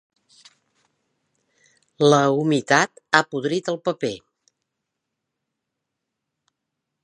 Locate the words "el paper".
3.75-4.13